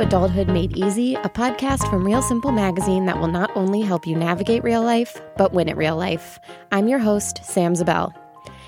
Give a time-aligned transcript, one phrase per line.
[0.00, 4.14] Adulthood Made Easy, a podcast from Real Simple Magazine that will not only help you
[4.14, 6.38] navigate real life, but win at real life.
[6.70, 8.14] I'm your host, Sam Zabel.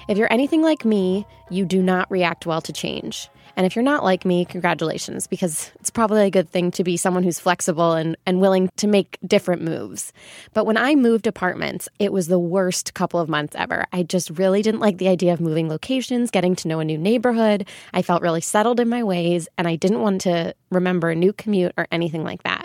[0.08, 3.28] If you're anything like me, you do not react well to change.
[3.56, 6.96] And if you're not like me, congratulations, because it's probably a good thing to be
[6.96, 10.12] someone who's flexible and, and willing to make different moves.
[10.52, 13.86] But when I moved apartments, it was the worst couple of months ever.
[13.92, 16.98] I just really didn't like the idea of moving locations, getting to know a new
[16.98, 17.66] neighborhood.
[17.94, 21.32] I felt really settled in my ways, and I didn't want to remember a new
[21.32, 22.59] commute or anything like that.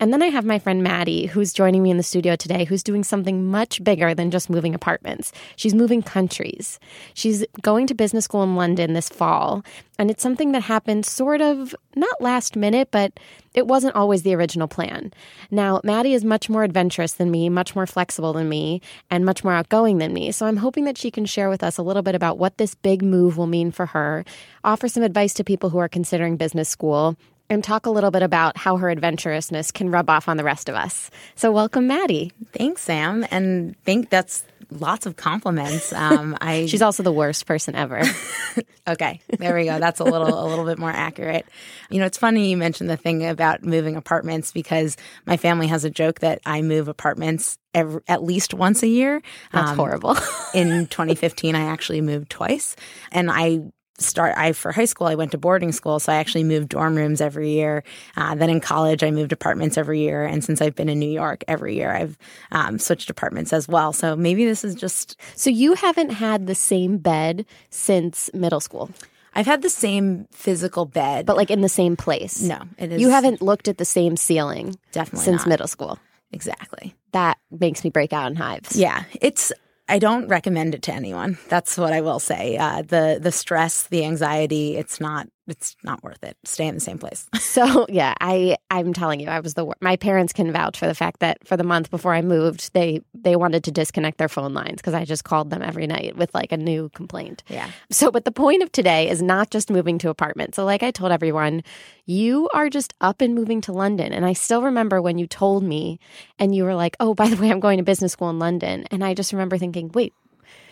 [0.00, 2.82] And then I have my friend Maddy, who's joining me in the studio today, who's
[2.82, 5.32] doing something much bigger than just moving apartments.
[5.56, 6.80] She's moving countries.
[7.14, 9.64] She's going to business school in London this fall.
[9.98, 13.20] And it's something that happened sort of not last minute, but
[13.54, 15.12] it wasn't always the original plan.
[15.50, 19.44] Now, Maddy is much more adventurous than me, much more flexible than me, and much
[19.44, 20.32] more outgoing than me.
[20.32, 22.74] So I'm hoping that she can share with us a little bit about what this
[22.74, 24.24] big move will mean for her,
[24.64, 27.16] offer some advice to people who are considering business school,
[27.52, 30.68] and talk a little bit about how her adventurousness can rub off on the rest
[30.68, 31.10] of us.
[31.34, 32.32] So, welcome, Maddy.
[32.52, 35.92] Thanks, Sam, and think that's lots of compliments.
[35.92, 38.02] Um, I she's also the worst person ever.
[38.88, 39.78] okay, there we go.
[39.78, 41.46] That's a little a little bit more accurate.
[41.90, 45.84] You know, it's funny you mentioned the thing about moving apartments because my family has
[45.84, 49.22] a joke that I move apartments every, at least once a year.
[49.52, 50.16] That's um, horrible.
[50.54, 52.76] in 2015, I actually moved twice,
[53.10, 53.60] and I
[54.02, 56.96] start I for high school I went to boarding school so I actually moved dorm
[56.96, 57.84] rooms every year.
[58.16, 61.10] Uh, then in college I moved apartments every year and since I've been in New
[61.10, 62.18] York every year I've
[62.50, 63.92] um, switched apartments as well.
[63.92, 68.90] So maybe this is just so you haven't had the same bed since middle school?
[69.34, 71.24] I've had the same physical bed.
[71.24, 72.42] But like in the same place?
[72.42, 75.48] No it is you haven't looked at the same ceiling definitely since not.
[75.48, 75.98] middle school?
[76.32, 76.94] Exactly.
[77.12, 78.76] That makes me break out in hives.
[78.76, 79.52] Yeah it's
[79.92, 81.36] I don't recommend it to anyone.
[81.50, 82.56] That's what I will say.
[82.56, 86.36] Uh, the the stress, the anxiety, it's not it's not worth it.
[86.44, 87.28] Stay in the same place.
[87.38, 90.94] so yeah, I I'm telling you, I was the my parents can vouch for the
[90.94, 94.54] fact that for the month before I moved, they they wanted to disconnect their phone
[94.54, 97.44] lines because I just called them every night with like a new complaint.
[97.48, 97.70] Yeah.
[97.90, 100.54] So, but the point of today is not just moving to apartment.
[100.54, 101.62] So, like I told everyone,
[102.06, 105.62] you are just up and moving to London, and I still remember when you told
[105.62, 106.00] me,
[106.38, 108.86] and you were like, "Oh, by the way, I'm going to business school in London,"
[108.90, 110.14] and I just remember thinking, "Wait."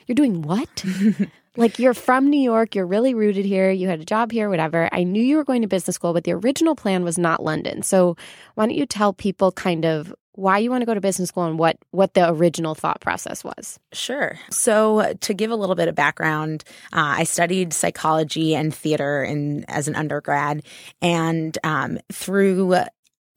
[0.06, 0.84] You're doing what?
[1.56, 4.88] like you're from New York, you're really rooted here, you had a job here, whatever.
[4.93, 7.83] I knew you were going to business school, but the original plan was not London.
[7.83, 8.16] So
[8.55, 11.44] why don't you tell people kind of why you want to go to business school
[11.44, 13.78] and what what the original thought process was.
[13.93, 14.39] Sure.
[14.50, 19.65] So to give a little bit of background, uh, I studied psychology and theater in
[19.69, 20.62] as an undergrad,
[21.03, 22.84] and um, through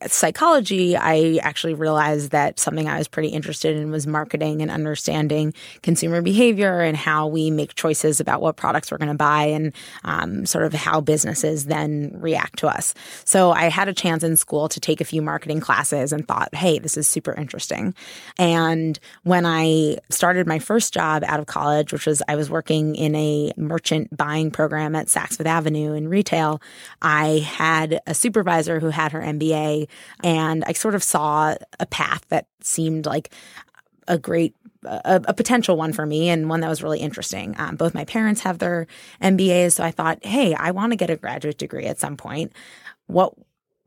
[0.08, 5.54] psychology, I actually realized that something I was pretty interested in was marketing and understanding
[5.82, 9.74] consumer behavior and how we make choices about what products we're going to buy and
[10.04, 12.94] um, sort of how businesses then react to us.
[13.26, 16.54] So I had a chance in school to take a few marketing classes and thought,
[16.54, 17.96] hey, this is super interesting.
[18.38, 22.96] And when I started my first job out of college, which was I was working
[22.96, 26.62] in a merchant buying program at Saks Fifth Avenue in retail,
[27.02, 29.88] I had a supervisor who had her MBA
[30.24, 33.34] and I sort of saw a path that seemed like
[34.08, 34.56] a great
[34.86, 37.56] a, a, potential one for me and one that was really interesting.
[37.58, 38.88] Um, both my parents have their
[39.22, 42.52] MBAs, so I thought, hey, I want to get a graduate degree at some point.
[43.08, 43.34] What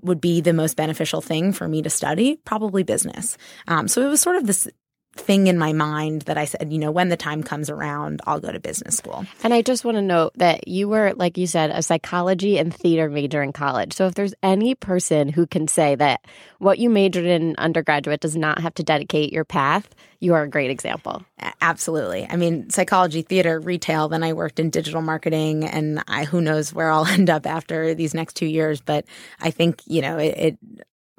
[0.03, 2.37] would be the most beneficial thing for me to study?
[2.45, 3.37] Probably business.
[3.67, 4.69] Um, so it was sort of this
[5.17, 8.41] thing in my mind that I said, you know, when the time comes around, I'll
[8.41, 9.27] go to business school.
[9.43, 12.75] And I just want to note that you were, like you said, a psychology and
[12.75, 13.93] theater major in college.
[13.95, 16.25] So if there's any person who can say that
[16.59, 19.89] what you majored in undergraduate does not have to dedicate your path,
[20.21, 21.25] you are a great example.
[21.61, 22.27] Absolutely.
[22.29, 26.73] I mean, psychology, theater, retail, then I worked in digital marketing and I, who knows
[26.73, 28.81] where I'll end up after these next two years.
[28.81, 29.05] But
[29.41, 30.59] I think, you know, it, it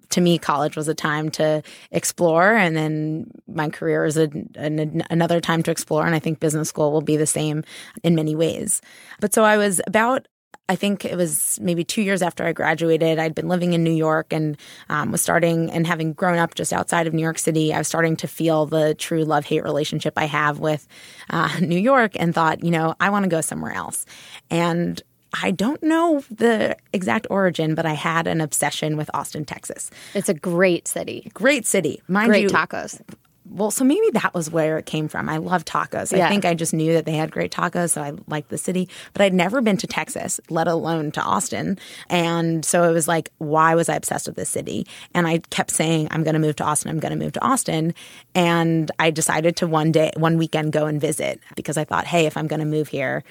[0.10, 5.04] to me, college was a time to explore, and then my career is a, an,
[5.10, 6.06] another time to explore.
[6.06, 7.64] And I think business school will be the same
[8.04, 8.82] in many ways.
[9.20, 10.28] But so I was about
[10.70, 13.20] I think it was maybe two years after I graduated.
[13.20, 14.58] I'd been living in New York and
[14.90, 17.74] um, was starting and having grown up just outside of New York City.
[17.74, 20.86] I was starting to feel the true love hate relationship I have with
[21.30, 24.06] uh, New York and thought, you know, I want to go somewhere else.
[24.50, 25.02] And
[25.34, 29.92] I don't know the exact origin, but I had an obsession with Austin, Texas.
[30.14, 31.30] It's a great city.
[31.34, 32.02] Great city.
[32.08, 33.02] Mind great you, tacos.
[33.50, 35.30] Well, so maybe that was where it came from.
[35.30, 36.16] I love tacos.
[36.16, 36.26] Yeah.
[36.26, 38.90] I think I just knew that they had great tacos, so I liked the city.
[39.14, 41.80] But I'd never been to Texas, let alone to Austin.
[42.10, 44.86] And so it was like, why was I obsessed with this city?
[45.14, 46.92] And I kept saying, I'm going to move to Austin.
[46.92, 47.94] I'm going to move to Austin.
[48.36, 52.26] And I decided to one day, one weekend, go and visit because I thought, hey,
[52.26, 53.24] if I'm going to move here,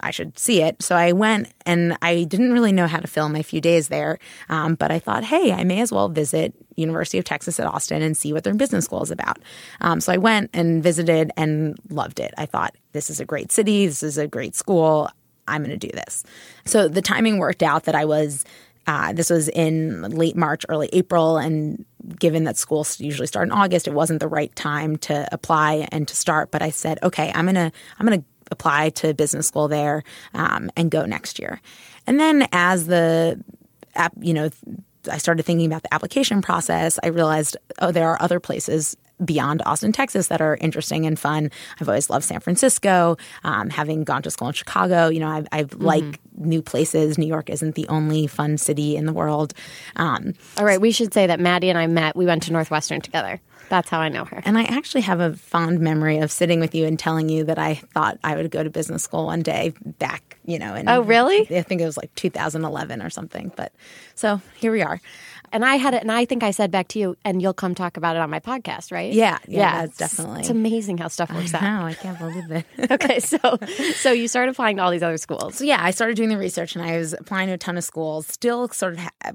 [0.00, 0.82] I should see it.
[0.82, 4.18] So I went and I didn't really know how to film my few days there.
[4.48, 8.02] Um, but I thought, hey, I may as well visit University of Texas at Austin
[8.02, 9.38] and see what their business school is about.
[9.80, 12.32] Um, so I went and visited and loved it.
[12.38, 13.86] I thought, this is a great city.
[13.86, 15.10] This is a great school.
[15.46, 16.24] I'm going to do this.
[16.64, 18.44] So the timing worked out that I was
[18.88, 21.84] uh, this was in late March, early April, and
[22.18, 26.08] given that schools usually start in August, it wasn't the right time to apply and
[26.08, 26.50] to start.
[26.50, 30.02] But I said, okay, I'm gonna I'm gonna apply to business school there
[30.34, 31.60] um, and go next year.
[32.06, 33.42] And then as the
[33.94, 34.50] app, you know,
[35.10, 36.98] I started thinking about the application process.
[37.02, 41.50] I realized, oh, there are other places beyond Austin, Texas that are interesting and fun.
[41.80, 43.16] I've always loved San Francisco.
[43.42, 45.82] Um, having gone to school in Chicago, you know, I, I mm-hmm.
[45.82, 47.18] like new places.
[47.18, 49.54] New York isn't the only fun city in the world.
[49.96, 52.16] Um, All right, we should say that Maddy and I met.
[52.16, 53.40] We went to Northwestern together.
[53.68, 54.42] That's how I know her.
[54.44, 57.58] And I actually have a fond memory of sitting with you and telling you that
[57.58, 60.74] I thought I would go to business school one day back, you know.
[60.74, 61.40] In, oh, really?
[61.56, 63.52] I think it was like 2011 or something.
[63.56, 63.72] But
[64.14, 65.00] so here we are.
[65.52, 67.74] And I had it, and I think I said back to you, and you'll come
[67.74, 69.12] talk about it on my podcast, right?
[69.12, 70.40] Yeah, yeah, yeah definitely.
[70.40, 71.84] It's amazing how stuff works I know, out.
[71.84, 72.66] I can't believe it.
[72.90, 73.38] okay, so
[73.94, 75.56] so you started applying to all these other schools.
[75.56, 77.84] So yeah, I started doing the research, and I was applying to a ton of
[77.84, 78.26] schools.
[78.26, 79.32] Still, sort of, ha-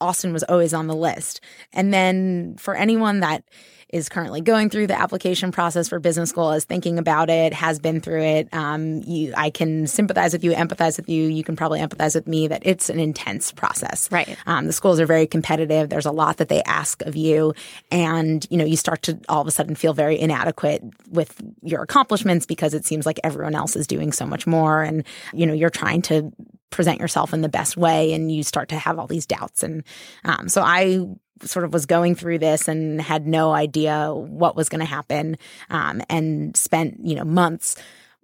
[0.00, 1.40] Austin was always on the list.
[1.72, 3.44] And then for anyone that
[3.90, 7.78] is currently going through the application process for business school, is thinking about it, has
[7.78, 8.48] been through it.
[8.52, 11.24] Um, you, I can sympathize with you, empathize with you.
[11.24, 14.08] You can probably empathize with me that it's an intense process.
[14.12, 14.36] Right.
[14.46, 15.88] Um, the schools are very competitive.
[15.88, 17.54] There's a lot that they ask of you,
[17.90, 21.82] and you know you start to all of a sudden feel very inadequate with your
[21.82, 25.54] accomplishments because it seems like everyone else is doing so much more, and you know
[25.54, 26.30] you're trying to
[26.70, 29.62] present yourself in the best way and you start to have all these doubts.
[29.62, 29.84] And
[30.24, 31.06] um, so i
[31.42, 35.36] sort of was going through this and had no idea what was going to happen
[35.70, 37.76] um, and spent you know months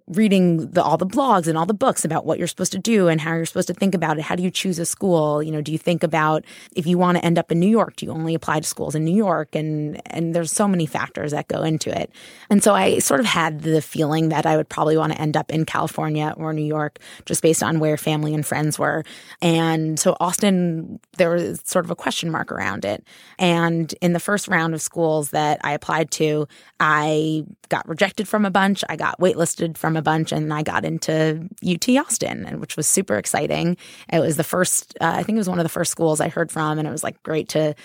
[0.07, 3.07] reading the, all the blogs and all the books about what you're supposed to do
[3.07, 4.23] and how you're supposed to think about it.
[4.23, 5.41] How do you choose a school?
[5.41, 7.95] You know, do you think about if you want to end up in New York,
[7.95, 9.55] do you only apply to schools in New York?
[9.55, 12.11] And and there's so many factors that go into it.
[12.51, 15.35] And so I sort of had the feeling that I would probably want to end
[15.35, 19.03] up in California or New York just based on where family and friends were.
[19.41, 23.03] And so Austin, there was sort of a question mark around it.
[23.39, 26.47] And in the first round of schools that I applied to,
[26.79, 28.83] I got rejected from a bunch.
[28.89, 32.87] I got waitlisted from a bunch, and I got into UT Austin, and which was
[32.87, 33.77] super exciting.
[34.11, 36.29] It was the first, uh, I think it was one of the first schools I
[36.29, 37.75] heard from, and it was like great to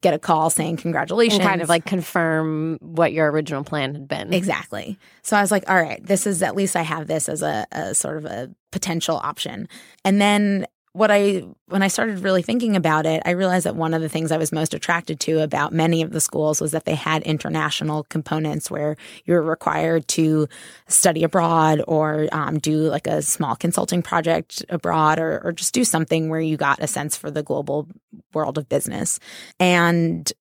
[0.00, 1.40] get a call saying congratulations.
[1.40, 4.32] And kind of like confirm what your original plan had been.
[4.32, 4.98] Exactly.
[5.22, 7.66] So I was like, all right, this is at least I have this as a,
[7.72, 9.68] a sort of a potential option.
[10.04, 13.94] And then what I when I started really thinking about it, I realized that one
[13.94, 16.84] of the things I was most attracted to about many of the schools was that
[16.84, 20.48] they had international components where you were required to
[20.88, 25.84] study abroad or um, do like a small consulting project abroad or, or just do
[25.84, 27.86] something where you got a sense for the global
[28.34, 29.20] world of business.
[29.60, 30.32] And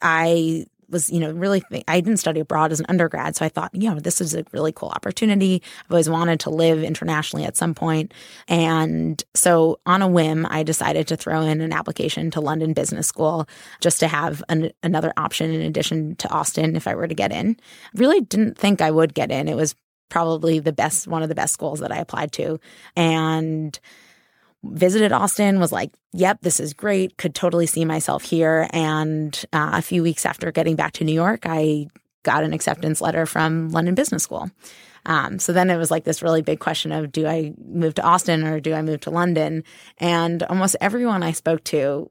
[0.00, 3.36] I was, you know, really, th- I didn't study abroad as an undergrad.
[3.36, 5.62] So I thought, you know, this is a really cool opportunity.
[5.84, 8.12] I've always wanted to live internationally at some point.
[8.48, 13.06] And so on a whim, I decided to throw in an application to London Business
[13.06, 13.48] School
[13.80, 17.32] just to have an, another option in addition to Austin if I were to get
[17.32, 17.56] in.
[17.94, 19.48] Really didn't think I would get in.
[19.48, 19.74] It was
[20.08, 22.58] probably the best, one of the best schools that I applied to.
[22.96, 23.78] And
[24.62, 28.68] visited Austin, was like, yep, this is great, could totally see myself here.
[28.72, 31.88] And uh, a few weeks after getting back to New York, I
[32.22, 34.50] got an acceptance letter from London Business School.
[35.06, 38.02] Um, so then it was like this really big question of do I move to
[38.02, 39.64] Austin or do I move to London?
[39.98, 42.10] And almost everyone I spoke to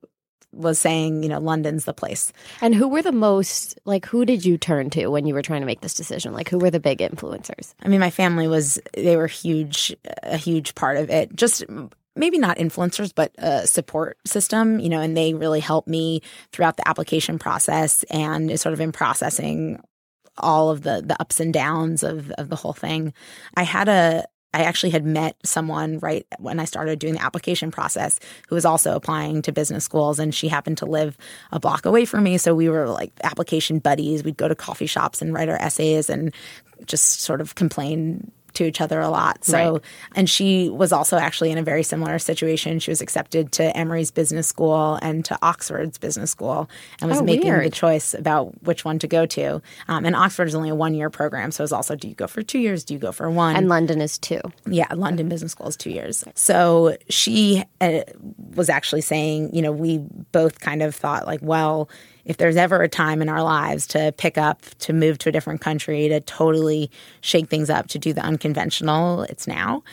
[0.51, 2.33] was saying, you know, London's the place.
[2.61, 5.61] And who were the most like who did you turn to when you were trying
[5.61, 6.33] to make this decision?
[6.33, 7.75] Like who were the big influencers?
[7.83, 11.35] I mean, my family was they were huge a huge part of it.
[11.35, 11.65] Just
[12.19, 16.21] maybe not influencers, but a support system, you know, and they really helped me
[16.51, 19.81] throughout the application process and sort of in processing
[20.37, 23.13] all of the the ups and downs of of the whole thing.
[23.55, 27.71] I had a I actually had met someone right when I started doing the application
[27.71, 31.17] process who was also applying to business schools and she happened to live
[31.51, 34.87] a block away from me so we were like application buddies we'd go to coffee
[34.87, 36.33] shops and write our essays and
[36.85, 39.45] just sort of complain to each other a lot.
[39.45, 39.81] So, right.
[40.15, 42.79] and she was also actually in a very similar situation.
[42.79, 47.23] She was accepted to Emory's business school and to Oxford's business school and was oh,
[47.23, 47.65] making weird.
[47.65, 49.61] the choice about which one to go to.
[49.87, 51.51] Um, and Oxford is only a one year program.
[51.51, 52.83] So it's also do you go for two years?
[52.83, 53.55] Do you go for one?
[53.55, 54.41] And London is two.
[54.67, 56.25] Yeah, London Business School is two years.
[56.35, 58.01] So she uh,
[58.55, 59.99] was actually saying, you know, we
[60.33, 61.89] both kind of thought like, well,
[62.29, 65.31] if there's ever a time in our lives to pick up, to move to a
[65.31, 69.83] different country, to totally shake things up, to do the unconventional, it's now.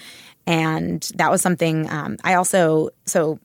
[0.47, 3.41] And that was something um, I also, so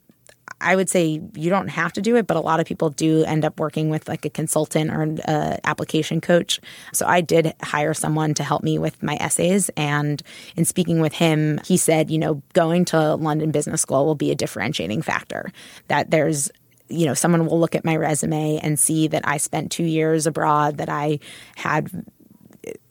[0.60, 3.24] I would say you don't have to do it, but a lot of people do
[3.24, 5.20] end up working with like a consultant or an
[5.64, 6.60] application coach.
[6.92, 9.70] So I did hire someone to help me with my essays.
[9.78, 10.22] And
[10.58, 14.32] in speaking with him, he said, you know, going to London Business School will be
[14.32, 15.52] a differentiating factor.
[15.88, 16.52] That there's
[16.92, 20.28] you know, someone will look at my resume and see that I spent two years
[20.28, 21.20] abroad, that I
[21.56, 21.90] had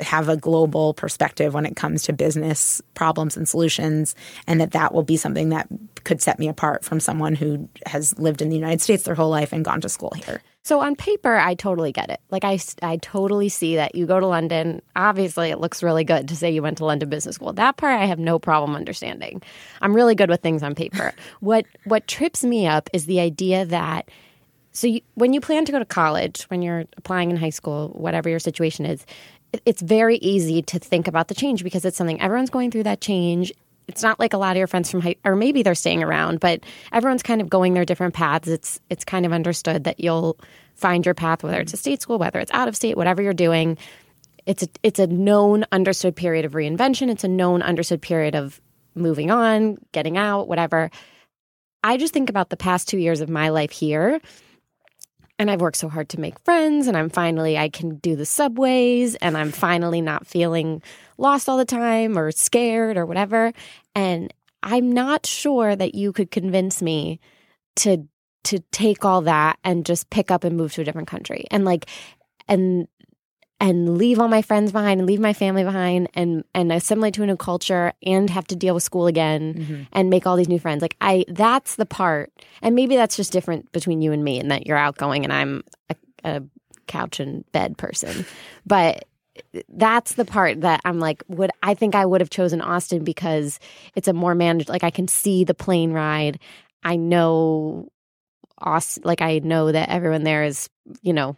[0.00, 4.14] have a global perspective when it comes to business problems and solutions,
[4.46, 5.68] and that that will be something that
[6.04, 9.30] could set me apart from someone who has lived in the United States their whole
[9.30, 10.42] life and gone to school here.
[10.62, 12.20] So on paper, I totally get it.
[12.30, 14.82] Like I, I totally see that you go to London.
[14.94, 17.52] Obviously, it looks really good to say you went to London Business School.
[17.54, 19.42] That part I have no problem understanding.
[19.80, 21.14] I'm really good with things on paper.
[21.40, 24.10] what what trips me up is the idea that
[24.72, 27.88] so you, when you plan to go to college, when you're applying in high school,
[27.88, 29.04] whatever your situation is,
[29.66, 33.00] it's very easy to think about the change because it's something everyone's going through that
[33.00, 33.52] change.
[33.90, 36.38] It's not like a lot of your friends from high, or maybe they're staying around,
[36.38, 36.60] but
[36.92, 38.46] everyone's kind of going their different paths.
[38.46, 40.38] It's it's kind of understood that you'll
[40.76, 43.34] find your path, whether it's a state school, whether it's out of state, whatever you're
[43.34, 43.76] doing.
[44.46, 47.10] It's a it's a known, understood period of reinvention.
[47.10, 48.60] It's a known, understood period of
[48.94, 50.90] moving on, getting out, whatever.
[51.82, 54.20] I just think about the past two years of my life here
[55.40, 58.26] and I've worked so hard to make friends and I'm finally I can do the
[58.26, 60.82] subways and I'm finally not feeling
[61.16, 63.54] lost all the time or scared or whatever.
[63.94, 67.20] And I'm not sure that you could convince me
[67.76, 68.06] to
[68.44, 71.46] to take all that and just pick up and move to a different country.
[71.50, 71.86] And like
[72.46, 72.86] and
[73.60, 77.22] and leave all my friends behind and leave my family behind and and assimilate to
[77.22, 79.82] a new culture and have to deal with school again mm-hmm.
[79.92, 80.82] and make all these new friends.
[80.82, 82.32] Like i that's the part.
[82.62, 85.62] And maybe that's just different between you and me and that you're outgoing and i'm
[85.88, 86.42] a, a
[86.86, 88.24] couch and bed person.
[88.66, 89.04] But
[89.68, 93.58] that's the part that i'm like would i think i would have chosen austin because
[93.94, 96.38] it's a more managed like i can see the plane ride.
[96.82, 97.88] I know
[98.58, 100.68] Austin, like I know that everyone there is,
[101.02, 101.36] you know,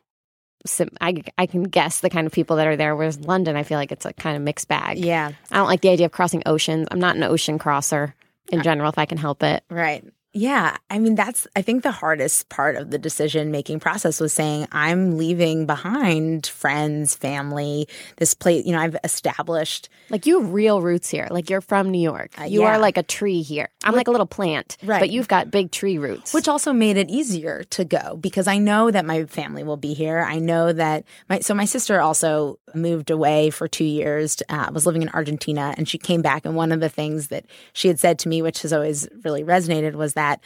[1.00, 2.95] I, I can guess the kind of people that are there.
[2.95, 4.99] Whereas London, I feel like it's a kind of mixed bag.
[4.99, 5.33] Yeah.
[5.50, 6.88] I don't like the idea of crossing oceans.
[6.90, 8.14] I'm not an ocean crosser
[8.50, 9.64] in uh, general, if I can help it.
[9.71, 10.04] Right.
[10.34, 10.76] Yeah.
[10.88, 14.66] I mean, that's, I think the hardest part of the decision making process was saying,
[14.72, 17.86] I'm leaving behind friends, family,
[18.16, 19.90] this place, you know, I've established.
[20.08, 21.28] Like you have real roots here.
[21.30, 22.32] Like you're from New York.
[22.40, 22.68] Uh, you yeah.
[22.68, 23.68] are like a tree here.
[23.84, 24.78] I'm like, like, a little plant.
[24.82, 25.00] Right.
[25.00, 26.32] But you've got big tree roots.
[26.32, 29.92] Which also made it easier to go because I know that my family will be
[29.92, 30.20] here.
[30.20, 34.86] I know that my, so my sister also moved away for two years, uh, was
[34.86, 36.46] living in Argentina, and she came back.
[36.46, 39.44] And one of the things that she had said to me, which has always really
[39.44, 40.37] resonated, was that that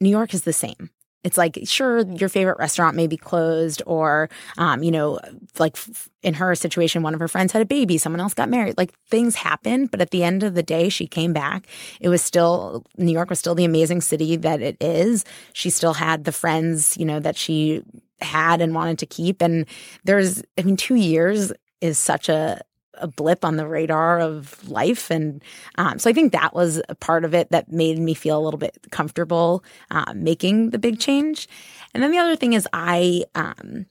[0.00, 0.90] New York is the same.
[1.24, 5.18] It's like, sure, your favorite restaurant may be closed, or, um, you know,
[5.58, 5.78] like
[6.22, 8.76] in her situation, one of her friends had a baby, someone else got married.
[8.76, 11.66] Like things happen, but at the end of the day, she came back.
[11.98, 15.24] It was still, New York was still the amazing city that it is.
[15.54, 17.82] She still had the friends, you know, that she
[18.20, 19.40] had and wanted to keep.
[19.40, 19.64] And
[20.04, 22.60] there's, I mean, two years is such a,
[23.04, 25.10] a blip on the radar of life.
[25.10, 25.42] And
[25.76, 28.42] um, so I think that was a part of it that made me feel a
[28.42, 31.46] little bit comfortable uh, making the big change.
[31.92, 33.86] And then the other thing is, I, um,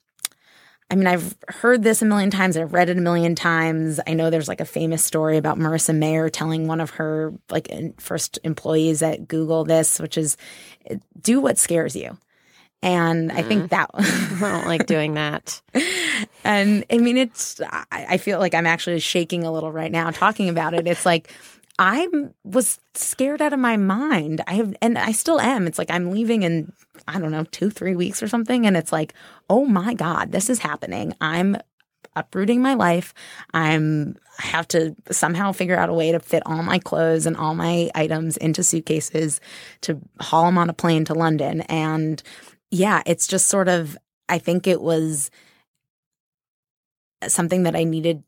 [0.89, 2.57] I mean, I've heard this a million times.
[2.57, 3.99] I've read it a million times.
[4.05, 7.69] I know there's like a famous story about Marissa Mayer telling one of her like
[7.99, 10.37] first employees at Google this, which is
[11.21, 12.17] do what scares you.
[12.83, 13.69] And I think mm.
[13.69, 15.61] that I don't like doing that.
[16.43, 17.61] and I mean, it's,
[17.91, 20.85] I feel like I'm actually shaking a little right now talking about it.
[20.85, 21.31] It's like,
[21.79, 22.07] I
[22.43, 24.41] was scared out of my mind.
[24.45, 25.65] I have, and I still am.
[25.65, 26.73] It's like I'm leaving in,
[27.07, 28.67] I don't know, two, three weeks or something.
[28.67, 29.13] And it's like,
[29.49, 31.15] oh my God, this is happening.
[31.21, 31.57] I'm
[32.15, 33.13] uprooting my life.
[33.53, 37.37] I'm I have to somehow figure out a way to fit all my clothes and
[37.37, 39.39] all my items into suitcases
[39.81, 41.61] to haul them on a plane to London.
[41.61, 42.21] And
[42.73, 43.95] yeah, it's just sort of,
[44.27, 45.29] I think it was
[47.27, 48.23] something that I needed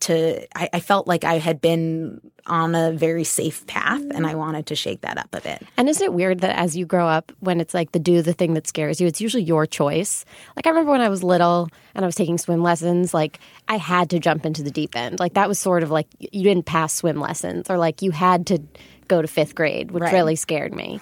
[0.00, 4.30] to, I, I, felt like I had been on a very safe path and I
[4.30, 4.38] mm-hmm.
[4.38, 5.62] wanted to shake that up a bit.
[5.76, 8.32] And isn't it weird that as you grow up, when it's like the do the
[8.32, 10.24] thing that scares you, it's usually your choice?
[10.56, 13.76] Like I remember when I was little and I was taking swim lessons, like I
[13.76, 15.20] had to jump into the deep end.
[15.20, 18.48] Like that was sort of like you didn't pass swim lessons or like you had
[18.48, 18.60] to
[19.08, 20.12] go to fifth grade, which right.
[20.12, 21.00] really scared me,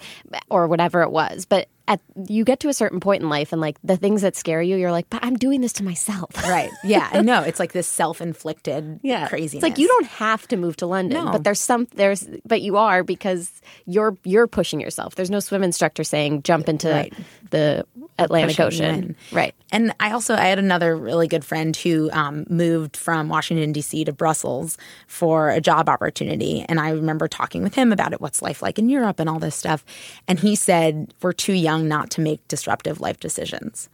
[0.51, 1.47] or whatever it was.
[1.47, 4.35] But at you get to a certain point in life, and like the things that
[4.35, 6.31] scare you, you're like, but I'm doing this to myself.
[6.53, 6.71] Right.
[6.85, 7.11] Yeah.
[7.23, 7.43] Know.
[7.43, 9.29] It's like this self inflicted yeah.
[9.29, 9.63] craziness.
[9.63, 11.33] It's like you don't have to move to London, no.
[11.33, 15.15] but there's some there's but you are because you're you're pushing yourself.
[15.15, 17.15] There's no swim instructor saying jump into right.
[17.51, 17.87] the
[18.19, 19.17] Atlantic pushing Ocean.
[19.31, 19.55] Right.
[19.71, 24.05] And I also I had another really good friend who um, moved from Washington D.C.
[24.05, 28.21] to Brussels for a job opportunity, and I remember talking with him about it.
[28.21, 29.85] What's life like in Europe and all this stuff?
[30.29, 33.89] And he said we're too young not to make disruptive life decisions.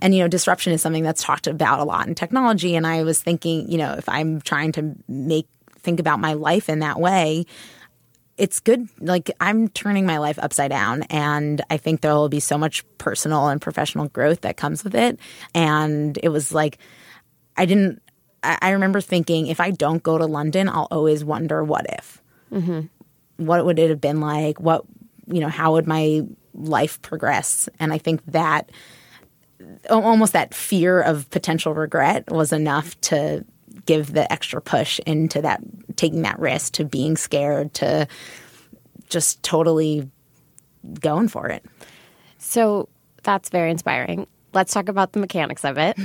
[0.00, 2.74] And you know, disruption is something that's talked about a lot in technology.
[2.74, 5.46] And I was thinking, you know, if I'm trying to make
[5.82, 7.44] think about my life in that way,
[8.36, 8.88] it's good.
[9.00, 12.84] Like I'm turning my life upside down, and I think there will be so much
[12.98, 15.18] personal and professional growth that comes with it.
[15.54, 16.78] And it was like,
[17.56, 18.02] I didn't.
[18.44, 22.20] I, remember thinking, if I don't go to London, I'll always wonder what if.
[22.50, 22.80] Mm-hmm.
[23.36, 24.58] What would it have been like?
[24.58, 24.84] What
[25.26, 25.48] you know?
[25.48, 26.22] How would my
[26.54, 27.68] life progress?
[27.78, 28.70] And I think that
[29.90, 33.44] almost that fear of potential regret was enough to
[33.86, 35.60] give the extra push into that
[35.96, 38.06] taking that risk to being scared to
[39.08, 40.08] just totally
[41.00, 41.64] going for it
[42.38, 42.88] So
[43.22, 44.26] that's very inspiring.
[44.52, 45.96] Let's talk about the mechanics of it.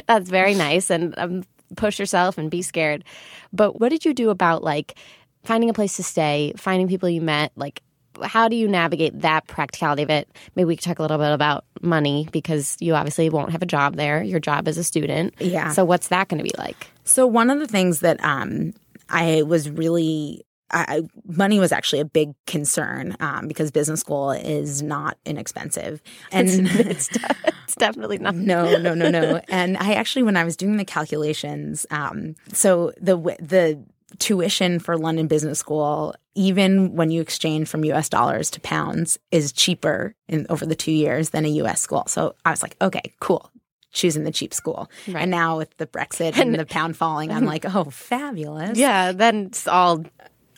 [0.06, 1.44] that's very nice and um,
[1.76, 3.04] push yourself and be scared.
[3.52, 4.96] But what did you do about like
[5.44, 7.52] finding a place to stay, finding people you met?
[7.54, 7.82] Like,
[8.22, 10.28] how do you navigate that practicality of it?
[10.54, 13.66] Maybe we could talk a little bit about money because you obviously won't have a
[13.66, 14.22] job there.
[14.22, 15.34] Your job as a student.
[15.38, 15.70] Yeah.
[15.72, 16.88] So what's that going to be like?
[17.04, 18.72] so one of the things that um,
[19.08, 24.82] i was really I, money was actually a big concern um, because business school is
[24.82, 28.34] not inexpensive and It's, it's definitely not.
[28.34, 29.40] no, no, no, no.
[29.48, 33.80] And I actually, when I was doing the calculations, um, so the the
[34.18, 38.08] tuition for London Business School, even when you exchange from U.S.
[38.08, 41.80] dollars to pounds, is cheaper in over the two years than a U.S.
[41.80, 42.04] school.
[42.06, 43.50] So I was like, okay, cool.
[43.92, 45.22] Choosing the cheap school, Right.
[45.22, 48.76] and now with the Brexit and, the pound falling, I'm like, oh, fabulous!
[48.78, 50.04] Yeah, then it's all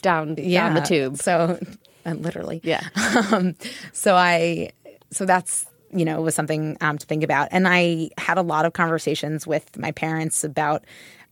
[0.01, 1.15] down down the tube.
[1.17, 1.57] So,
[2.05, 2.81] uh, literally, Yeah.
[3.31, 3.55] um,
[3.93, 4.71] so I,
[5.11, 8.65] so that's you know was something um, to think about, and I had a lot
[8.65, 10.83] of conversations with my parents about.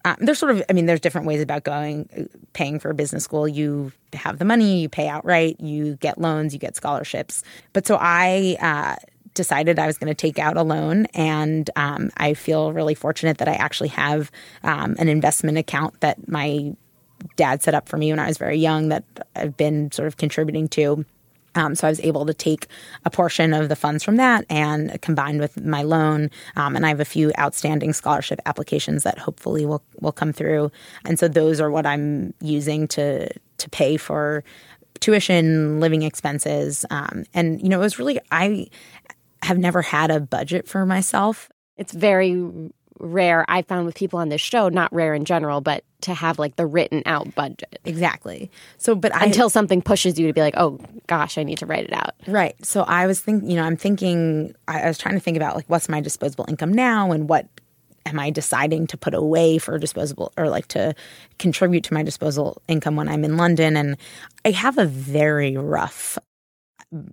[0.07, 2.93] Um, there's sort of, I mean, there's different ways about going, uh, paying for a
[2.93, 3.45] business school.
[3.45, 7.43] You have the money, you pay outright, you get loans, you get scholarships.
[7.73, 8.95] But so I uh,
[9.33, 13.39] decided I was going to take out a loan, and um, I feel really fortunate
[13.39, 14.31] that I actually have
[14.63, 16.73] um, an investment account that my
[17.35, 19.03] dad set up for me when I was very young that
[19.35, 21.05] I've been sort of contributing to.
[21.57, 22.67] Um, so I was able to take
[23.03, 26.89] a portion of the funds from that and combined with my loan, um, and I
[26.89, 30.71] have a few outstanding scholarship applications that hopefully will will come through.
[31.03, 34.43] And so those are what I'm using to to pay for
[34.99, 38.67] tuition, living expenses, um, and you know it was really I
[39.41, 41.49] have never had a budget for myself.
[41.77, 42.31] it's very
[42.99, 46.37] rare i found with people on this show not rare in general but to have
[46.37, 48.51] like the written out budget Exactly.
[48.77, 51.65] So, but I until something pushes you to be like oh gosh i need to
[51.65, 52.55] write it out Right.
[52.65, 55.55] So I was thinking, you know, I'm thinking, I, I was trying to think about
[55.55, 57.47] like what's my disposable income now and what
[58.05, 60.93] am I deciding to put away for disposable or like to
[61.39, 63.77] contribute to my disposable income when I'm in London.
[63.77, 63.97] And
[64.45, 66.17] I have a very rough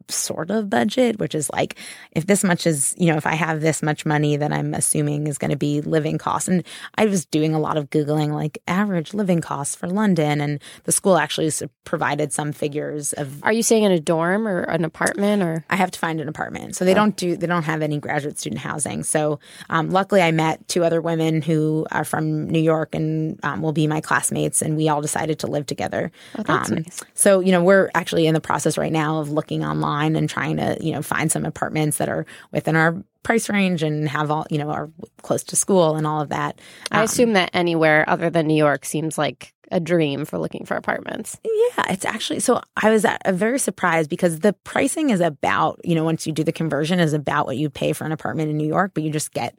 [0.08, 1.76] sort of budget, which is like
[2.12, 5.26] if this much is, you know, if I have this much money that I'm assuming
[5.26, 6.48] is going to be living costs.
[6.48, 6.64] And
[6.96, 10.40] I was doing a lot of Googling like average living costs for London.
[10.40, 11.50] And the school actually
[11.84, 15.76] provided some figures of are you staying in a dorm or an apartment or I
[15.76, 16.76] have to find an apartment.
[16.76, 19.02] So they don't do they don't have any graduate student housing.
[19.02, 23.62] So um, luckily, I met two other women who are from New York and um,
[23.62, 26.12] will be my classmates, and we all decided to live together.
[26.38, 27.02] Oh, that's um, nice.
[27.14, 30.57] So you know we're actually in the process right now of looking online and trying
[30.59, 34.46] to you know find some apartments that are within our price range and have all
[34.50, 34.90] you know are
[35.22, 36.61] close to school and all of that.
[36.92, 40.66] i Um, assume that anywhere other than new york seems like a dream for looking
[40.66, 45.20] for apartments Yeah, it's actually so I was uh, very surprised because the pricing is
[45.20, 48.12] about, you know, once you do the conversion is about what you pay for an
[48.12, 49.59] apartment in New York, but you just get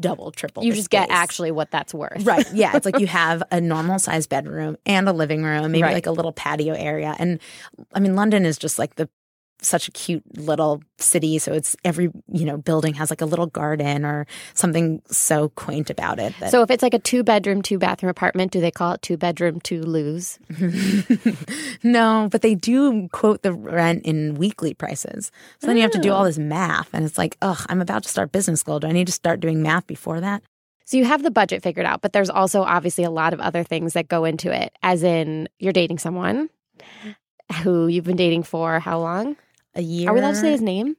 [0.00, 0.64] double, triple.
[0.64, 2.46] you just get actually what that's worth Right.
[2.52, 2.76] Yeah.
[2.76, 5.94] It's like you have a normal sized bedroom and a living room, maybe Right.
[5.94, 7.14] like a little patio area.
[7.18, 7.38] And
[7.94, 9.08] I mean, London is just like the
[9.60, 11.38] such a cute little city.
[11.38, 15.90] So it's every, you know, building has like a little garden or something so quaint
[15.90, 16.34] about it.
[16.40, 19.02] That, so if it's like a two bedroom two bathroom apartment do they call it
[19.02, 20.38] two bedroom two lose
[21.82, 25.30] no, but they do quote the rent in weekly prices.
[25.60, 26.26] So then you have to do all oh.
[26.26, 26.88] this math.
[26.92, 28.80] And it's like, ugh, I'm about to start business school.
[28.80, 30.42] Do I need to start doing math before that?
[30.84, 33.62] So you have the budget figured out, but there's also obviously a lot of other
[33.62, 36.48] things that go into it, as in you're dating someone
[37.62, 39.36] who you've been dating for how long?
[39.74, 40.08] A year.
[40.10, 40.96] Are we allowed to say his name?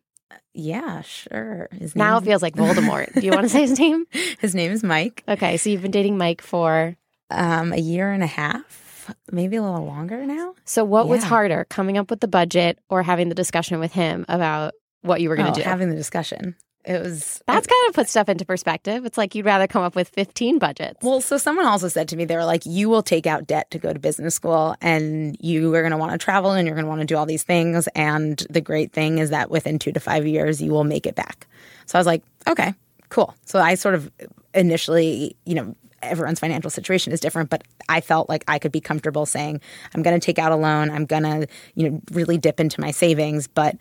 [0.53, 1.69] Yeah, sure.
[1.71, 3.13] His Now it feels like Voldemort.
[3.13, 4.05] Do you want to say his name?
[4.39, 5.23] his name is Mike.
[5.27, 6.95] Okay, so you've been dating Mike for.
[7.31, 10.55] Um, a year and a half, maybe a little longer now.
[10.65, 14.25] So what was harder, coming up with the budget or having the discussion with him
[14.27, 15.69] about what you were going to Oh, do.
[15.69, 16.55] having the discussion.
[16.89, 19.05] It was That's kind of put stuff into perspective.
[19.05, 20.97] It's like you'd rather come up with 15 budgets.
[21.03, 23.69] Well, so someone also said to me, they were like, you will take out debt
[23.69, 26.73] to go to business school and you are going to want to travel and you're
[26.73, 27.87] going to want to do all these things.
[27.93, 31.13] And the great thing is that within two to five years, you will make it
[31.13, 31.45] back.
[31.85, 32.73] So I was like, okay,
[33.09, 33.35] cool.
[33.45, 34.11] So I sort of
[34.55, 38.81] initially, you know, everyone's financial situation is different, but I felt like I could be
[38.81, 39.61] comfortable saying,
[39.93, 40.89] I'm going to take out a loan.
[40.89, 43.75] I'm going to, you know, really dip into my savings, but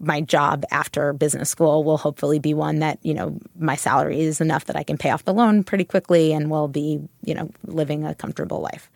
[0.00, 4.40] my job after business school will hopefully be one that you know my salary is
[4.40, 7.50] enough that I can pay off the loan pretty quickly and will be you know
[7.66, 8.90] living a comfortable life.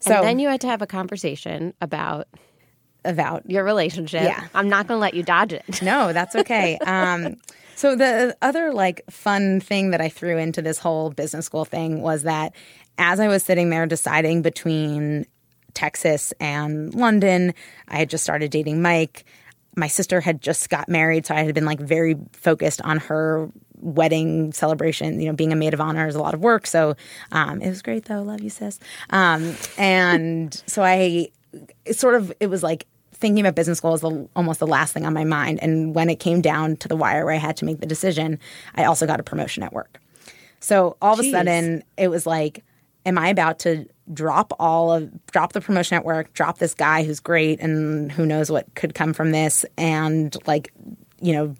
[0.00, 2.28] So and then you had to have a conversation about
[3.04, 4.22] about your relationship.
[4.22, 4.46] Yeah.
[4.54, 5.82] I'm not going to let you dodge it.
[5.82, 6.78] no, that's okay.
[6.86, 7.36] Um,
[7.76, 12.02] so the other like fun thing that I threw into this whole business school thing
[12.02, 12.54] was that
[12.98, 15.24] as I was sitting there deciding between
[15.72, 17.54] Texas and London,
[17.88, 19.24] I had just started dating Mike.
[19.76, 23.50] My sister had just got married, so I had been like very focused on her
[23.76, 25.20] wedding celebration.
[25.20, 26.96] You know, being a maid of honor is a lot of work, so
[27.32, 28.22] um, it was great though.
[28.22, 28.78] Love you, sis.
[29.10, 31.28] Um, and so I
[31.84, 34.94] it sort of it was like thinking about business school was the, almost the last
[34.94, 35.58] thing on my mind.
[35.62, 38.38] And when it came down to the wire where I had to make the decision,
[38.76, 40.00] I also got a promotion at work.
[40.60, 41.28] So all of Jeez.
[41.28, 42.64] a sudden, it was like,
[43.04, 47.04] am I about to drop all of drop the promotion at work, drop this guy
[47.04, 50.72] who's great, and who knows what could come from this, and like,
[51.20, 51.54] you know,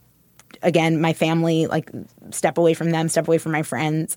[0.63, 1.91] again, my family, like
[2.31, 4.17] step away from them, step away from my friends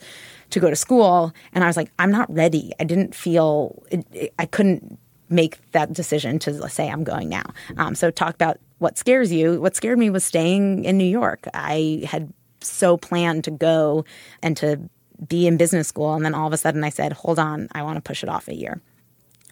[0.50, 1.34] to go to school.
[1.54, 2.74] And I was like, I'm not ready.
[2.80, 7.44] I didn't feel, it, it- I couldn't make that decision to say I'm going now.
[7.78, 9.60] Um, so talk about what scares you.
[9.62, 11.48] What scared me was staying in New York.
[11.54, 14.06] I had so planned to go
[14.42, 14.80] and to
[15.28, 16.14] be in business school.
[16.14, 18.30] And then all of a sudden I said, hold on, I want to push it
[18.30, 18.82] off a year.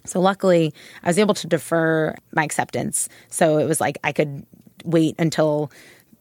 [0.04, 3.08] So luckily, I was able to defer my acceptance.
[3.28, 4.44] So it was like I could
[4.84, 5.70] wait until.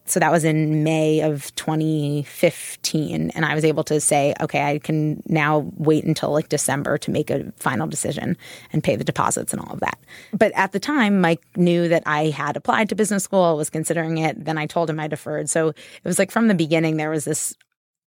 [0.05, 4.79] So that was in May of 2015, and I was able to say, okay, I
[4.79, 8.35] can now wait until like December to make a final decision
[8.73, 9.99] and pay the deposits and all of that.
[10.33, 14.17] But at the time, Mike knew that I had applied to business school, was considering
[14.17, 14.43] it.
[14.43, 15.49] Then I told him I deferred.
[15.49, 17.55] So it was like from the beginning, there was this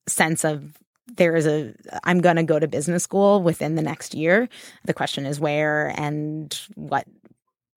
[0.08, 0.78] sense of
[1.16, 4.50] there is a I'm going to go to business school within the next year.
[4.86, 7.06] The question is where and what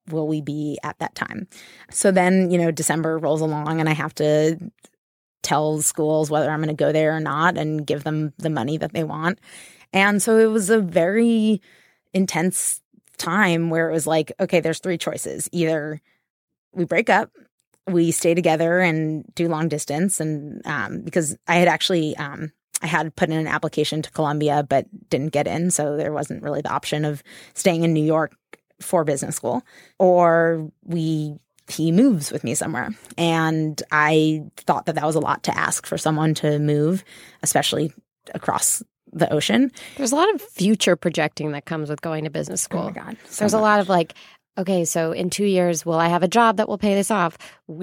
[0.08, 1.46] will we be at that time.
[1.90, 4.58] So then, you know, December rolls along and I have to
[5.42, 8.76] tell schools whether I'm going to go there or not and give them the money
[8.78, 9.38] that they want.
[9.92, 11.60] And so it was a very
[12.14, 12.80] intense
[13.18, 15.48] time where it was like, okay, there's three choices.
[15.52, 16.00] Either
[16.72, 17.30] we break up,
[17.86, 22.86] we stay together and do long distance and um, because I had actually um, I
[22.86, 26.60] had put in an application to Columbia but didn't get in, so there wasn't really
[26.60, 27.22] the option of
[27.54, 28.34] staying in New York
[28.80, 29.62] for business school,
[29.98, 31.36] or we
[31.68, 35.86] he moves with me somewhere, and I thought that that was a lot to ask
[35.86, 37.04] for someone to move,
[37.42, 37.92] especially
[38.34, 39.70] across the ocean.
[39.96, 42.80] There's a lot of future projecting that comes with going to business school.
[42.80, 44.14] Oh my god, so There's a lot of like,
[44.58, 47.38] okay, so in two years, will I have a job that will pay this off?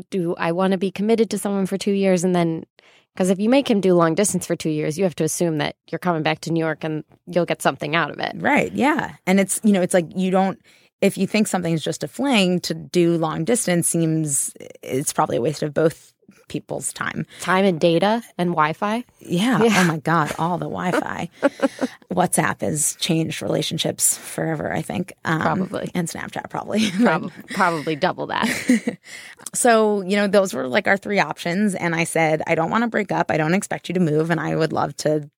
[0.09, 2.23] Do I want to be committed to someone for two years?
[2.23, 2.65] And then,
[3.13, 5.57] because if you make him do long distance for two years, you have to assume
[5.57, 8.33] that you're coming back to New York and you'll get something out of it.
[8.35, 8.71] Right.
[8.71, 9.15] Yeah.
[9.27, 10.59] And it's, you know, it's like you don't,
[11.01, 15.41] if you think something's just a fling to do long distance seems, it's probably a
[15.41, 16.13] waste of both
[16.49, 17.25] people's time.
[17.39, 19.05] Time and data and Wi Fi.
[19.19, 19.63] Yeah.
[19.63, 19.83] Yeah.
[19.83, 20.33] Oh my God.
[20.37, 21.29] All the Wi Fi.
[22.13, 25.13] WhatsApp has changed relationships forever, I think.
[25.23, 25.91] Um, Probably.
[25.95, 26.89] And Snapchat, probably.
[26.99, 28.97] Probably, probably double that.
[29.53, 31.75] so, you know, those were like our three options.
[31.75, 33.31] And I said, I don't want to break up.
[33.31, 34.29] I don't expect you to move.
[34.31, 35.29] And I would love to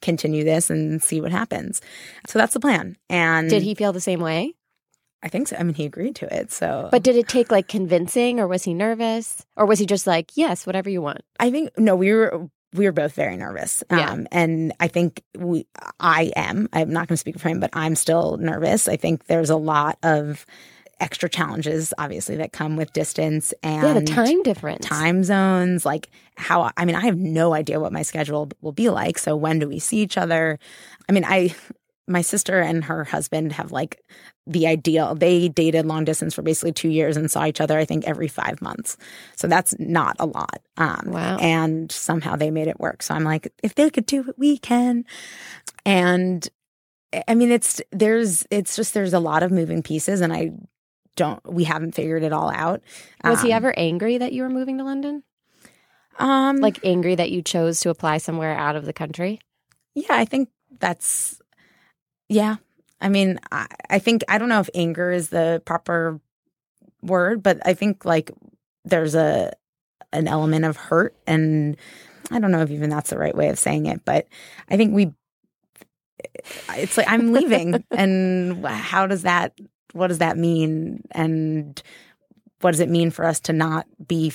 [0.00, 1.80] continue this and see what happens.
[2.26, 2.96] So that's the plan.
[3.10, 4.54] And Did he feel the same way?
[5.22, 5.56] I think so.
[5.56, 6.50] I mean, he agreed to it.
[6.50, 9.46] So, But did it take like convincing or was he nervous?
[9.56, 11.22] Or was he just like, yes, whatever you want?
[11.38, 13.84] I think no, we were we were both very nervous.
[13.90, 14.10] Yeah.
[14.10, 15.66] Um, and I think we
[16.00, 16.68] I am.
[16.72, 18.88] I'm not going to speak for him, but I'm still nervous.
[18.88, 20.44] I think there's a lot of
[21.00, 24.86] extra challenges, obviously, that come with distance and yeah, the time difference.
[24.86, 25.84] time zones.
[25.84, 29.18] Like how I mean, I have no idea what my schedule will be like.
[29.18, 30.58] So when do we see each other?
[31.08, 31.54] I mean, I
[32.08, 34.00] my sister and her husband have like
[34.46, 35.14] the ideal.
[35.14, 38.28] They dated long distance for basically two years and saw each other, I think, every
[38.28, 38.96] five months.
[39.36, 40.60] So that's not a lot.
[40.76, 41.38] Um, Wow.
[41.38, 43.02] And somehow they made it work.
[43.02, 45.04] So I'm like, if they could do it, we can.
[45.84, 46.48] And
[47.28, 50.52] I mean, it's there's it's just there's a lot of moving pieces, and I
[51.14, 52.80] don't we haven't figured it all out.
[53.24, 55.22] Was he Um, ever angry that you were moving to London?
[56.18, 59.40] um Like angry that you chose to apply somewhere out of the country?
[59.94, 61.40] Yeah, I think that's
[62.28, 62.56] yeah.
[63.02, 66.20] I mean, I, I think I don't know if anger is the proper
[67.02, 68.30] word, but I think like
[68.84, 69.52] there's a
[70.12, 71.76] an element of hurt and
[72.30, 74.28] I don't know if even that's the right way of saying it, but
[74.70, 75.12] I think we
[76.74, 79.58] it's like I'm leaving and how does that
[79.92, 81.02] what does that mean?
[81.10, 81.82] And
[82.60, 84.32] what does it mean for us to not be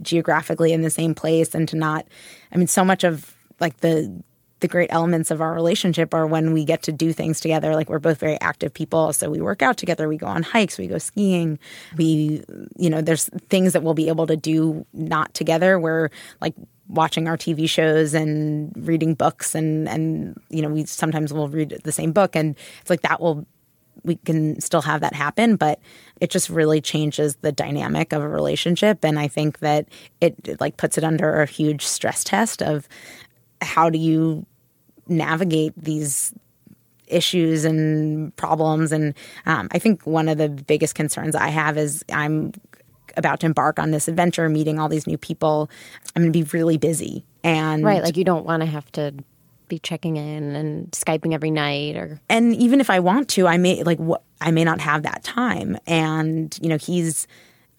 [0.00, 2.06] geographically in the same place and to not
[2.52, 4.22] I mean so much of like the
[4.60, 7.74] the great elements of our relationship are when we get to do things together.
[7.74, 10.78] Like we're both very active people, so we work out together, we go on hikes,
[10.78, 11.58] we go skiing.
[11.96, 12.42] We,
[12.76, 15.78] you know, there's things that we'll be able to do not together.
[15.78, 16.54] We're like
[16.88, 21.80] watching our TV shows and reading books, and and you know, we sometimes will read
[21.84, 23.46] the same book, and it's like that will
[24.04, 25.80] we can still have that happen, but
[26.20, 29.04] it just really changes the dynamic of a relationship.
[29.04, 29.88] And I think that
[30.20, 32.88] it, it like puts it under a huge stress test of
[33.62, 34.46] how do you
[35.08, 36.32] navigate these
[37.06, 38.90] issues and problems?
[38.92, 39.14] And
[39.46, 42.52] um, i think one of the biggest concerns i have is i'm
[43.16, 45.70] about to embark on this adventure meeting all these new people.
[46.14, 49.14] I'm going to be really busy and right like you don't want to have to
[49.68, 53.56] be checking in and skyping every night or and even if i want to i
[53.56, 55.78] may like what i may not have that time.
[55.86, 57.26] And you know he's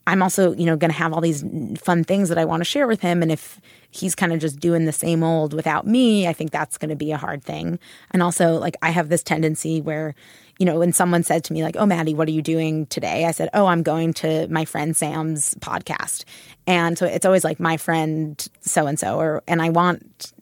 [0.08, 1.44] i'm also you know going to have all these
[1.78, 4.60] fun things that i want to share with him and if he's kind of just
[4.60, 7.80] doing the same old without me, I think that's going to be a hard thing.
[8.12, 10.14] And also, like, I have this tendency where,
[10.60, 13.26] you know, when someone said to me, like, oh, Maddy, what are you doing today?
[13.26, 16.26] I said, oh, I'm going to my friend Sam's podcast.
[16.66, 20.34] And so it's always like my friend so and so, or, and I want,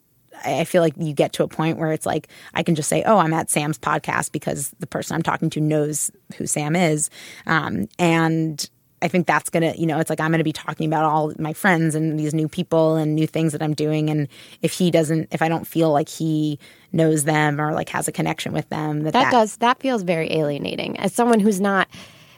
[0.44, 3.02] I feel like you get to a point where it's like I can just say,
[3.04, 7.08] "Oh, I'm at Sam's podcast" because the person I'm talking to knows who Sam is,
[7.46, 8.68] um, and
[9.02, 11.04] I think that's going to, you know, it's like I'm going to be talking about
[11.04, 14.08] all my friends and these new people and new things that I'm doing.
[14.08, 14.26] And
[14.62, 16.58] if he doesn't, if I don't feel like he
[16.92, 20.02] knows them or like has a connection with them, that, that, that does, that feels
[20.02, 20.98] very alienating.
[20.98, 21.88] As someone who's not,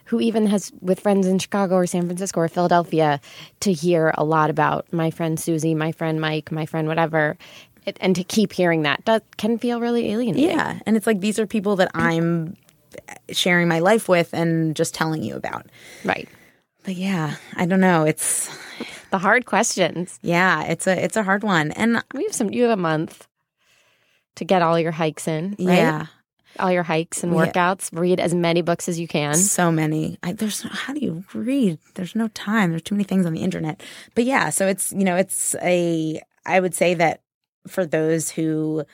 [0.07, 3.21] who even has with friends in Chicago or San Francisco or Philadelphia,
[3.61, 7.37] to hear a lot about my friend Susie, my friend Mike, my friend whatever,
[8.01, 10.49] and to keep hearing that that can feel really alienating.
[10.49, 12.57] Yeah, and it's like these are people that I'm
[13.31, 15.66] sharing my life with and just telling you about.
[16.05, 16.29] Right.
[16.85, 18.05] But yeah, I don't know.
[18.05, 18.49] It's
[19.11, 20.19] the hard questions.
[20.23, 21.73] Yeah, it's a it's a hard one.
[21.73, 23.27] And we have some you have a month
[24.37, 25.77] to get all your hikes in, right?
[25.77, 26.07] Yeah.
[26.59, 27.93] All your hikes and workouts.
[27.93, 28.01] Yeah.
[28.01, 29.35] Read as many books as you can.
[29.35, 30.19] So many.
[30.23, 31.79] I, there's how do you read?
[31.95, 32.71] There's no time.
[32.71, 33.83] There's too many things on the internet.
[34.14, 36.21] But yeah, so it's you know it's a.
[36.47, 37.21] I would say that
[37.67, 38.85] for those who,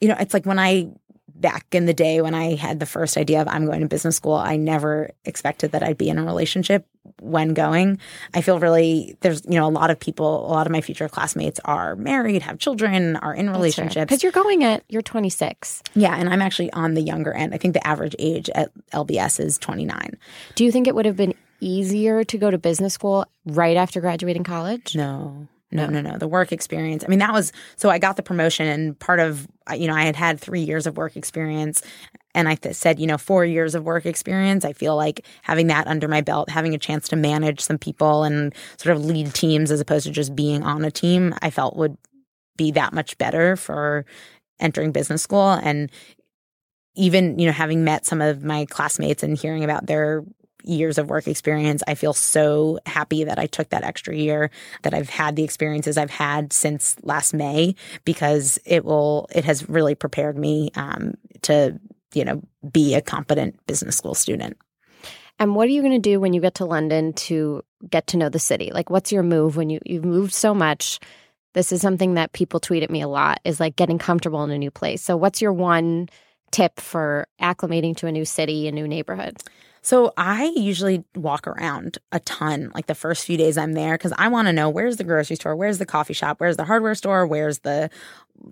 [0.00, 0.90] you know, it's like when I
[1.34, 4.16] back in the day when I had the first idea of I'm going to business
[4.16, 6.86] school, I never expected that I'd be in a relationship
[7.20, 7.98] when going.
[8.34, 11.08] I feel really there's you know a lot of people, a lot of my future
[11.08, 14.08] classmates are married, have children, are in relationships.
[14.08, 15.82] Because you're going at you're 26.
[15.94, 17.54] Yeah, and I'm actually on the younger end.
[17.54, 20.16] I think the average age at LBS is 29.
[20.54, 24.00] Do you think it would have been easier to go to business school right after
[24.00, 24.94] graduating college?
[24.94, 25.48] No.
[25.74, 26.16] No, no, no.
[26.16, 27.02] The work experience.
[27.04, 30.04] I mean, that was so I got the promotion, and part of, you know, I
[30.04, 31.82] had had three years of work experience.
[32.36, 34.64] And I th- said, you know, four years of work experience.
[34.64, 38.24] I feel like having that under my belt, having a chance to manage some people
[38.24, 41.76] and sort of lead teams as opposed to just being on a team, I felt
[41.76, 41.96] would
[42.56, 44.04] be that much better for
[44.60, 45.50] entering business school.
[45.50, 45.90] And
[46.96, 50.24] even, you know, having met some of my classmates and hearing about their
[50.64, 51.82] years of work experience.
[51.86, 54.50] I feel so happy that I took that extra year,
[54.82, 57.74] that I've had the experiences I've had since last May,
[58.04, 61.78] because it will, it has really prepared me um, to,
[62.14, 64.56] you know, be a competent business school student.
[65.38, 68.16] And what are you going to do when you get to London to get to
[68.16, 68.70] know the city?
[68.72, 71.00] Like, what's your move when you, you've moved so much?
[71.54, 74.50] This is something that people tweet at me a lot is like getting comfortable in
[74.50, 75.02] a new place.
[75.02, 76.08] So, what's your one
[76.50, 79.36] tip for acclimating to a new city, a new neighborhood?
[79.84, 84.14] So I usually walk around a ton, like the first few days I'm there, because
[84.16, 86.94] I want to know where's the grocery store, where's the coffee shop, where's the hardware
[86.94, 87.90] store, where's the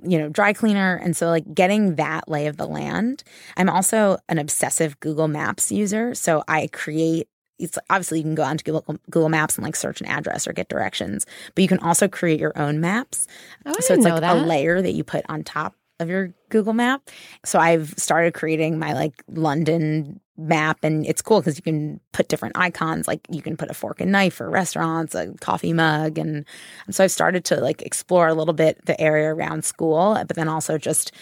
[0.04, 3.24] you know dry cleaner and so like getting that lay of the land
[3.56, 8.42] i'm also an obsessive google maps user so i create it's obviously you can go
[8.42, 11.78] onto Google, Google Maps and like search an address or get directions, but you can
[11.78, 13.26] also create your own maps.
[13.64, 14.36] Oh, so it's like that.
[14.36, 17.08] a layer that you put on top of your Google map.
[17.44, 22.28] So I've started creating my like London map and it's cool because you can put
[22.28, 26.18] different icons like you can put a fork and knife for restaurants a coffee mug
[26.18, 26.44] and,
[26.86, 30.36] and so i've started to like explore a little bit the area around school but
[30.36, 31.12] then also just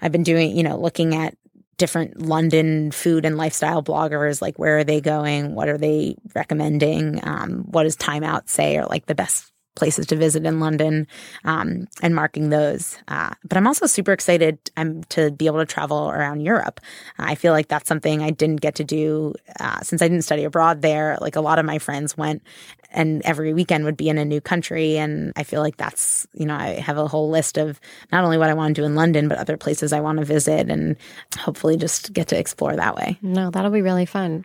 [0.00, 1.36] i've been doing you know looking at
[1.76, 5.54] different london food and lifestyle bloggers like where are they going?
[5.54, 7.20] What are they recommending?
[7.22, 11.06] Um, what does Time Out say or like the best places to visit in London
[11.44, 12.98] um, and marking those.
[13.06, 16.80] Uh, but I'm also super excited um, to be able to travel around Europe.
[17.16, 20.42] I feel like that's something I didn't get to do uh, since I didn't study
[20.44, 21.16] abroad there.
[21.20, 22.42] Like a lot of my friends went
[22.90, 24.98] and every weekend would be in a new country.
[24.98, 28.38] And I feel like that's, you know, I have a whole list of not only
[28.38, 30.96] what I want to do in London, but other places I want to visit and
[31.38, 33.18] hopefully just get to explore that way.
[33.22, 34.44] No, that'll be really fun.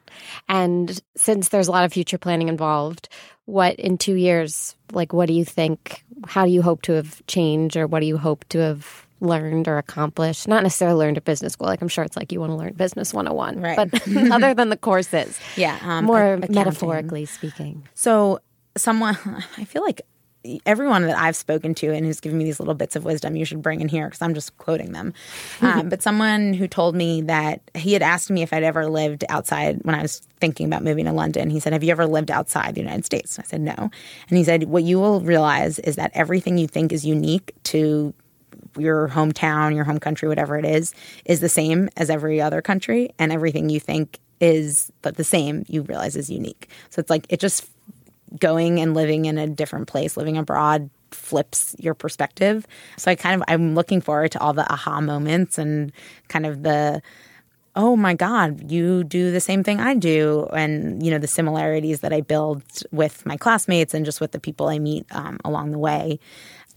[0.50, 3.10] And since there's a lot of future planning involved,
[3.46, 6.04] what in two years, like, what do you think?
[6.26, 9.68] How do you hope to have changed or what do you hope to have learned
[9.68, 10.48] or accomplished?
[10.48, 11.68] Not necessarily learned at business school.
[11.68, 13.60] Like, I'm sure it's like you want to learn business 101.
[13.62, 13.76] Right.
[13.76, 15.40] But other than the courses.
[15.58, 15.78] Yeah.
[15.82, 16.56] Um, more accounting.
[16.56, 17.88] metaphorically speaking.
[17.94, 18.40] So,
[18.78, 19.18] someone,
[19.58, 20.02] I feel like
[20.66, 23.46] everyone that I've spoken to and who's given me these little bits of wisdom, you
[23.46, 25.14] should bring in here because I'm just quoting them.
[25.62, 29.24] um, but someone who told me that he had asked me if I'd ever lived
[29.30, 31.50] outside when I was thinking about moving to London.
[31.50, 33.40] He said, Have you ever lived outside the United States?
[33.40, 33.74] I said, No.
[33.78, 38.14] And he said, What you will realize is that everything you think is unique to
[38.78, 40.94] your hometown, your home country, whatever it is,
[41.26, 43.14] is the same as every other country.
[43.20, 46.70] And everything you think is but the same, you realize is unique.
[46.90, 47.70] So it's like, it just
[48.40, 52.66] going and living in a different place, living abroad flips your perspective.
[52.98, 55.92] So I kind of I'm looking forward to all the aha moments and
[56.28, 57.02] kind of the
[57.76, 62.02] oh my god, you do the same thing I do and you know the similarities
[62.02, 65.72] that I build with my classmates and just with the people I meet um, along
[65.72, 66.20] the way.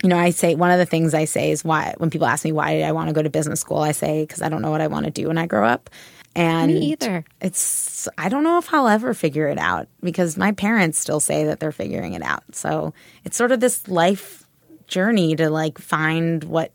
[0.03, 2.45] You know, I say one of the things I say is why when people ask
[2.45, 4.63] me why did I want to go to business school, I say because I don't
[4.63, 5.91] know what I want to do when I grow up.
[6.37, 7.25] And Me either.
[7.41, 11.45] It's I don't know if I'll ever figure it out because my parents still say
[11.47, 12.45] that they're figuring it out.
[12.53, 12.93] So
[13.25, 14.45] it's sort of this life
[14.87, 16.73] journey to like find what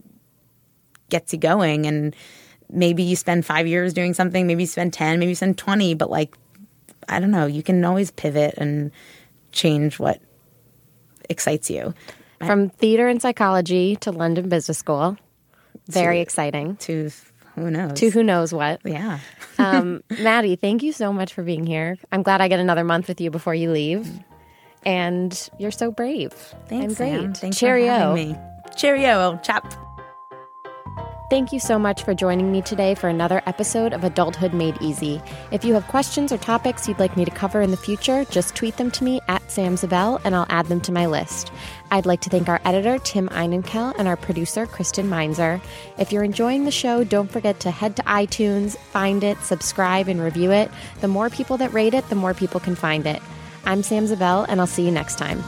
[1.09, 2.15] gets you going and
[2.71, 5.93] maybe you spend 5 years doing something, maybe you spend 10, maybe you spend 20,
[5.93, 6.35] but like
[7.07, 8.91] I don't know, you can always pivot and
[9.51, 10.19] change what
[11.29, 11.93] excites you.
[12.39, 15.17] From theater and psychology to London Business School.
[15.87, 16.77] Very To- exciting.
[16.77, 17.11] To
[17.55, 17.93] who knows?
[17.99, 18.81] To who knows what.
[18.85, 19.19] yeah.
[19.59, 21.95] Um, Maddy, thank you so much for being here.
[22.11, 24.09] I'm glad I get another month with you before you leave.
[24.83, 26.33] And you're so brave.
[26.67, 27.21] Thanks, and great.
[27.21, 27.33] Sam.
[27.35, 27.85] Thanks Cheerio.
[27.85, 28.37] for having me.
[28.75, 29.71] Cheerio, old chap.
[31.31, 35.21] Thank you so much for joining me today for another episode of Adulthood Made Easy.
[35.51, 38.53] If you have questions or topics you'd like me to cover in the future, just
[38.53, 41.49] tweet them to me at Sam Zabel and I'll add them to my list.
[41.89, 45.61] I'd like to thank our editor, Tim Einenkel, and our producer, Kristen Meinzer.
[45.97, 50.19] If you're enjoying the show, don't forget to head to iTunes, find it, subscribe, and
[50.19, 50.69] review it.
[50.99, 53.21] The more people that rate it, the more people can find it.
[53.63, 55.41] I'm Sam Zabel, and I'll see you next time.